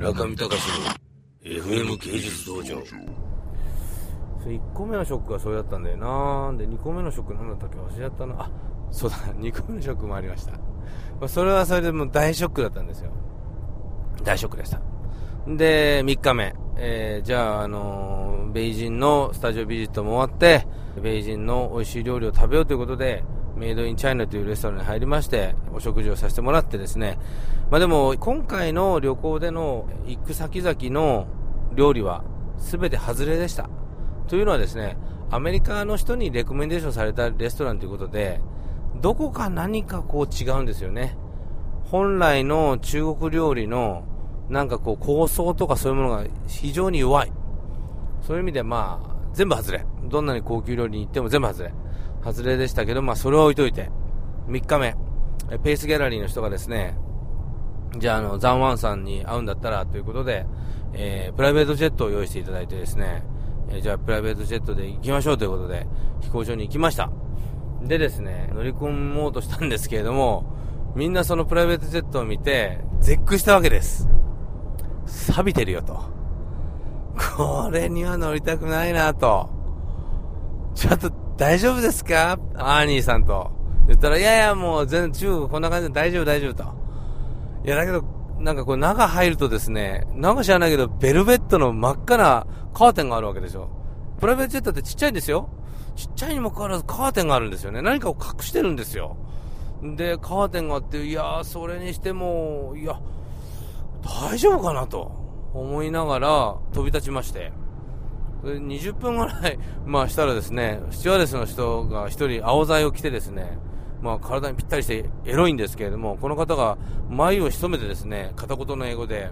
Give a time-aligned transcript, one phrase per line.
[0.00, 0.86] 中見隆の
[1.44, 2.82] FM 芸術道場。
[4.42, 6.54] それ1個目のショックがそれだったんだよな。
[6.56, 8.34] で2個目のショック何だったっけ忘れちゃったな。
[8.44, 8.50] あ
[8.90, 9.16] そうだ。
[9.36, 10.54] 2個目のショックもありました、
[11.20, 13.10] ま、それはそれでも大ショックだったんですよ。
[14.24, 14.80] 大ショックでした。
[15.46, 20.66] で3日目、えー、じゃあ、あのー、ベイジンのスタジオビジットも終わって
[21.02, 23.22] ベイジンの美味しい料理を食べようということで
[23.60, 27.18] メイドインチャイナというレストランに入りましてお食事をさせてもらってですね
[27.70, 31.26] まあでも今回の旅行での行く先々の
[31.74, 32.24] 料理は
[32.58, 33.70] 全て外れでした
[34.30, 34.96] というのはですね、
[35.32, 38.40] アメリカの人にレコメンデーションされたレストランということで、
[39.00, 41.18] どこか何かこう違うんですよね。
[41.82, 44.04] 本来の中国料理の
[44.48, 47.32] なんかこう構想とかそういうものが非常に弱い。
[48.22, 49.84] そういう意味でまあ、全部外れ。
[50.04, 51.74] どんなに高級料理に行っても全部外れ。
[52.22, 53.90] 外れでしたけど、まあそれは置いといて、
[54.48, 54.96] 3日目、
[55.62, 56.96] ペースギャラリーの人がですね、
[57.98, 60.46] じゃああの、ザンワンさんに会うんだったらということで、
[60.92, 63.24] えー、プライベートジェットを用意していただいてですね、
[63.68, 65.86] えーじゃあプライベートジェットで行きましょうということで、
[66.20, 67.10] 飛行場に行きました。
[67.82, 70.44] でですね、乗り込もうとしたんですけれども、
[70.94, 74.08] みんなそのプライベートジェットを見て、絶句したわけです。
[75.06, 76.00] 錆びてるよと。
[77.36, 79.48] これには乗りたくないなと。
[80.74, 82.38] ちょっと大丈夫ですか？
[82.54, 83.50] アーニーさんと。
[83.88, 86.74] 言ったら、いやいやもう全然中国こんな感じで大丈夫大丈夫と。
[87.64, 88.04] いやだけど、
[88.38, 93.70] なんかこう中入るとですね、なんか知らないけど、ベルベットの真っ赤なカーテンがあるわけですよ。
[94.20, 95.48] プライベートジェットってちっちゃいんですよ。
[95.96, 97.80] ちっちゃいにもかかわらずカーテンがあるんですよね。
[97.80, 99.16] 何かを隠してるんですよ。
[99.82, 103.00] で、カーテンがあって、いやそれにしても、いや、
[104.02, 105.10] 大丈夫かなと
[105.54, 107.50] 思いながら飛び立ちまして。
[108.42, 113.58] 20分ぐらい、 まあしたらですね、スチュワーデスの人が一人青剤を着てですね、
[114.02, 116.78] まあ、体にぴったりしてエロいんですけれども、この方が
[117.10, 119.30] 眉を潜めてですね、片言の英語で、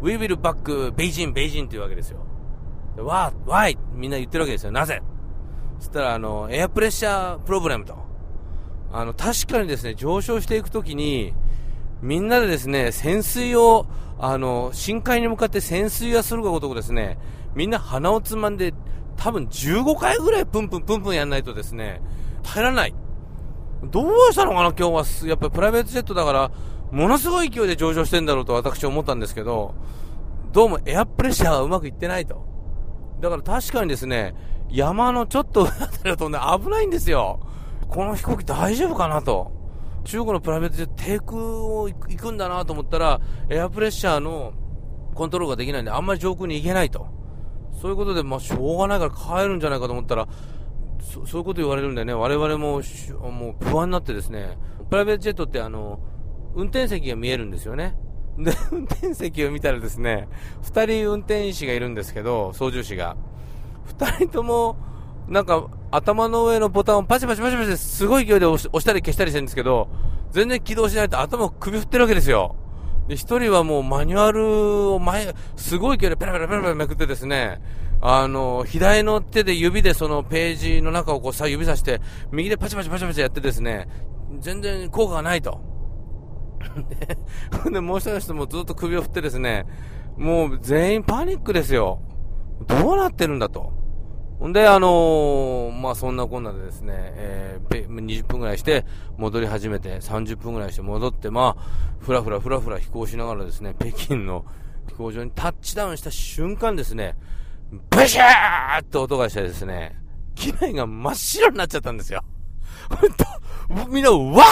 [0.00, 2.20] We will back ベイジン、ベイジンっていうわけですよ。
[2.98, 3.76] わ、why?
[3.94, 4.72] みんな言ってるわけですよ。
[4.72, 5.02] なぜ？
[5.78, 7.96] そしたら、あの、エアプレッシャープロブレムと。
[8.92, 11.34] あの、確かにですね、上昇していくときに、
[12.02, 13.86] みんなでですね、潜水を、
[14.18, 17.18] あの、深海に向かって潜水はするがごとくですね、
[17.54, 18.74] みんな鼻をつまんで、
[19.16, 22.00] 多分15回ぐらいプンプンプンプンやんないとですね、
[22.42, 22.94] 耐えらない。
[23.84, 25.28] どうしたのかな、今日は。
[25.28, 26.50] やっぱりプライベートジェットだから、
[26.90, 29.74] ものすごい勢いで上昇してんだろうと私は思ったんですけど、
[30.52, 32.44] どうもエアプレッシャーがうまくいってないと。
[33.20, 34.34] だから確かにですね、
[34.70, 37.40] 山のちょっと上あたりだとね、危ないんですよ。
[37.88, 39.52] この飛行機大丈夫かなと。
[40.04, 44.52] 中国のプライベートジェット低空を行くんだなと思ったら、エアプレッシャーの
[45.14, 47.06] コントロールができないんで、あんまり上空に行けないと。
[47.80, 49.10] そういうことで、まあ、しょうがないから
[49.42, 50.28] 帰るんじゃないかと思ったら、
[51.00, 52.82] そそういうこと言われるんでね、我々も
[53.30, 54.58] もう不安になってですね、
[54.90, 55.98] プライベートジェットってあの、
[56.54, 57.96] 運転席が見えるんですよね。
[58.38, 60.28] で、 運転席を見たらですね、
[60.62, 63.16] 二人運転士がいるんですけど、操縦士が。
[63.84, 64.76] 二人とも、
[65.26, 69.88] なんか、頭の上のボタンをパチパチパチパチすごい勢いで押したり消したりしてるんですけど、
[70.32, 72.56] 全然起動しないと頭を首振ってるわけですよ。
[73.10, 77.60] で、一人はもうマニュアルを前、すごい勢いでペラペラペラペラめくってですね、
[78.00, 82.00] あの、左の手で指でそのページの中をこうさ、指さして、
[82.30, 83.88] 右でパチパチパチパチやってですね、
[84.38, 85.60] 全然効果がないと。
[87.72, 89.66] で、もう一人の人もずっと首を振ってですね、
[90.16, 92.00] もう全員パニックですよ。
[92.68, 93.72] どうなってるんだと。
[94.48, 98.86] んで、あのー、まあ、そんなこんなでですね、えー、20分ぐらいして
[99.18, 101.62] 戻り始めて、30分ぐらいして戻って、まあ、
[102.00, 104.46] ふらふらふらふら飛行しながらですね、北京の
[104.88, 107.16] 飛行場にタッチダウンした瞬間ですね、
[107.90, 109.96] ブシャーって音がしてですね、
[110.34, 112.24] 機内が真っ白になっちゃったんですよ。
[112.98, 114.44] ほんと、みんな、わ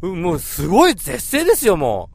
[0.00, 2.10] ーもうすごい絶世ですよ、も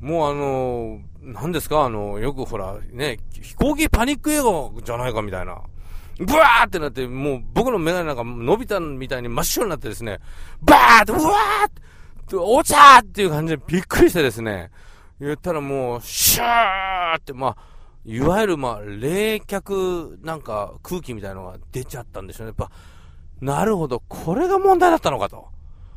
[0.00, 0.06] う。
[0.06, 5.62] もうあのー、何ですかあの、よくほら、ね、飛行機パニック映画じゃないかみたいな。
[6.18, 10.20] ブワーってなって、もう僕のメガネなんか伸びたみたいに真っ白になってですね、
[10.62, 11.72] バーって、うわーっ
[12.26, 14.70] て、お茶ーっていう感じでびっくりしてですね、
[15.20, 17.56] 言ったらもう、シューって、まあ、
[18.04, 22.54] いわゆるまあ、冷却なんか空気みたいなのが出ちゃったんでしょうね。
[22.56, 22.72] やっぱ、
[23.40, 25.48] なるほど、これが問題だったのかと。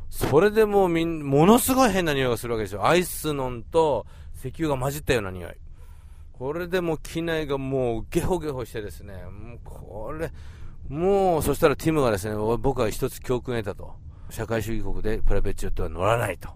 [0.09, 2.85] それでもうみん、ものすごい変な匂いがするわけですよ。
[2.85, 4.05] アイスノンと
[4.35, 5.53] 石油が混じったような匂い。
[6.39, 10.31] これでもう機内がもうゲホゲホしてですね、もうこれ、
[10.87, 13.93] もう、そしたらティムがですね、僕は一つ教訓を得たと。
[14.29, 16.47] 社会主義国でプライベートジェットは乗らないと。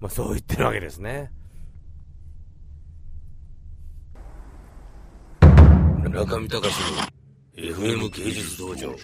[0.00, 1.30] まあそう言ってるわけですね。
[6.10, 8.96] 中見隆の FM 芸術道場。